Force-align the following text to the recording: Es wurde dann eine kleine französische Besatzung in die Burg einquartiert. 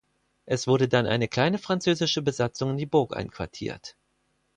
Es 0.47 0.65
wurde 0.65 0.87
dann 0.87 1.05
eine 1.05 1.27
kleine 1.27 1.59
französische 1.59 2.23
Besatzung 2.23 2.71
in 2.71 2.77
die 2.77 2.87
Burg 2.87 3.15
einquartiert. 3.15 3.95